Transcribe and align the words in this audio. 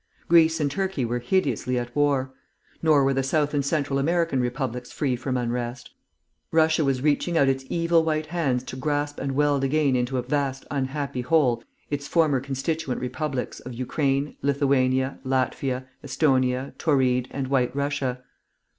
Greece 0.27 0.59
and 0.59 0.71
Turkey 0.71 1.05
were 1.05 1.19
hideously 1.19 1.77
at 1.77 1.95
war. 1.95 2.33
Nor 2.81 3.03
were 3.03 3.13
the 3.13 3.21
South 3.21 3.53
and 3.53 3.63
Central 3.63 3.99
American 3.99 4.39
republics 4.39 4.91
free 4.91 5.15
from 5.15 5.37
unrest. 5.37 5.91
Russia 6.51 6.83
was 6.83 7.03
reaching 7.03 7.37
out 7.37 7.47
its 7.47 7.65
evil 7.69 8.03
White 8.03 8.25
hands 8.25 8.63
to 8.63 8.75
grasp 8.75 9.19
and 9.19 9.33
weld 9.33 9.63
again 9.63 9.95
into 9.95 10.17
a 10.17 10.23
vast 10.23 10.65
unhappy 10.71 11.21
whole 11.21 11.63
its 11.91 12.07
former 12.07 12.39
constituent 12.39 12.99
republics 12.99 13.59
of 13.59 13.73
Ukraine, 13.75 14.35
Lithuania, 14.41 15.19
Latvia, 15.23 15.85
Esthonia, 16.03 16.73
Tauride, 16.79 17.27
and 17.29 17.49
White 17.49 17.75
Russia. 17.75 18.23